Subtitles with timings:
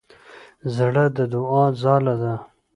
[0.75, 2.33] زړه د دوعا ځاله ده.